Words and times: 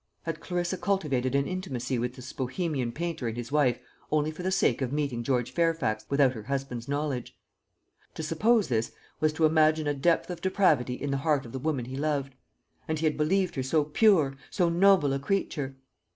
Had 0.23 0.39
Clarissa 0.39 0.79
cultivated 0.79 1.35
an 1.35 1.45
intimacy 1.45 1.99
with 1.99 2.15
this 2.15 2.33
Bohemian 2.33 2.91
painter 2.91 3.27
and 3.27 3.37
his 3.37 3.51
wife 3.51 3.79
only 4.11 4.31
for 4.31 4.41
the 4.41 4.49
sake 4.49 4.81
of 4.81 4.91
meeting 4.91 5.21
George 5.21 5.51
Fairfax 5.51 6.07
without 6.09 6.31
her 6.33 6.41
husband's 6.41 6.87
knowledge? 6.87 7.37
To 8.15 8.23
suppose 8.23 8.67
this 8.67 8.93
was 9.19 9.31
to 9.33 9.45
imagine 9.45 9.85
a 9.85 9.93
depth 9.93 10.31
of 10.31 10.41
depravity 10.41 10.95
in 10.95 11.11
the 11.11 11.17
heart 11.17 11.45
of 11.45 11.51
the 11.51 11.59
woman 11.59 11.85
he 11.85 11.95
loved. 11.97 12.33
And 12.87 12.97
he 12.97 13.05
had 13.05 13.15
believed 13.15 13.53
her 13.53 13.61
so 13.61 13.83
pure, 13.83 14.35
so 14.49 14.69
noble 14.69 15.13
a 15.13 15.19
creature. 15.19 15.75